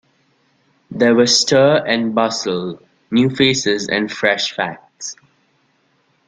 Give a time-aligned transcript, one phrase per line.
[0.89, 5.15] There were stir and bustle, new faces, and fresh facts.